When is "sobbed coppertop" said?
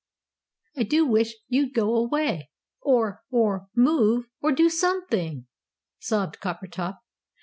5.99-7.01